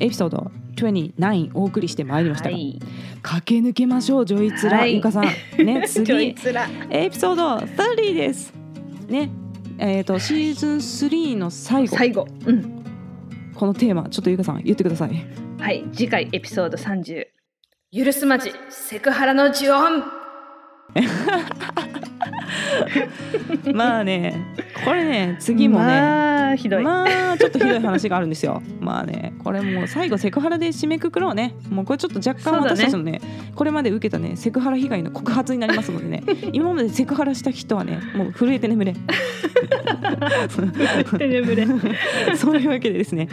[0.00, 0.50] エピソード
[0.86, 2.78] 29お送りしてまいりましたが、はい。
[3.22, 4.96] 駆け抜けましょうジョイツラ、はい。
[4.96, 5.24] ゆかさん。
[5.64, 6.34] ね 次。
[6.90, 8.52] エピソード30です。
[9.08, 9.30] ね。
[9.78, 11.96] えっ、とシーズン3の最後。
[11.96, 12.26] 最後。
[12.46, 12.84] うん。
[13.54, 15.26] このテーマちょっとゆかさん言ってください。
[15.58, 15.84] はい。
[15.92, 17.26] 次回エピソード30
[17.90, 20.04] 許すまじセクハラの呪音
[23.74, 24.34] まあね
[24.84, 28.62] これね次もね、まあひどい、まあちょっとひどい話があるんですよ。
[28.80, 31.54] まあねこれもう最後セクハラで締めくくろうね。
[31.70, 33.20] もうこれちょっと若干私たちのね
[33.54, 38.94] これまで受けたねセクハラ被害の告発になりますのでね 今までセクハラした人はねもう震えて眠れ。
[41.18, 41.66] て眠れ
[42.36, 43.28] そういうわけでですね。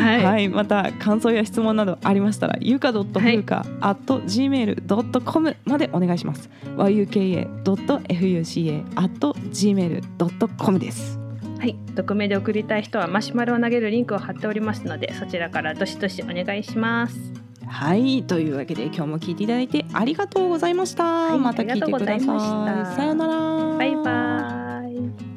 [0.00, 6.50] はい、はい、また感想や質問などありましたらゆか .fuka at gmail.com までお願いします。
[6.76, 11.19] yuka.fuca at gmail.com です。
[11.60, 17.18] はい、匿名で送りたい人はマシュマロを投げるリンクを貼っておりますのでそちらからどしどしお願いします。
[17.66, 21.34] はいというわけで今日も聞いていただいてありがとうございました。
[21.34, 22.94] いまた聞いてくだありがとうございましさい。
[22.94, 23.76] たさようなら。
[23.76, 24.82] バイバ
[25.26, 25.29] イ。